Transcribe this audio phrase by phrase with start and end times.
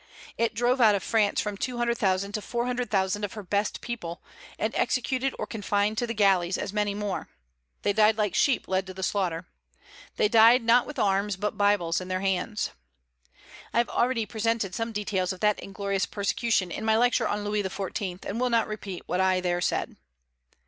[0.35, 3.43] It drove out of France from two hundred thousand to four hundred thousand of her
[3.43, 4.19] best people,
[4.57, 7.29] and executed or confined to the galleys as many more,
[7.83, 9.45] They died like sheep led to the slaughter;
[10.15, 12.71] they died not with arms, but Bibles, in their hands.
[13.73, 17.61] I have already presented some details of that inglorious persecution in my lecture on Louis
[17.61, 19.97] XIV., and will not repeat what I there said.